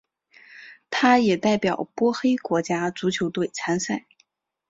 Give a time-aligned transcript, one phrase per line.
[0.89, 4.07] 他也代表波黑国家足球队参赛。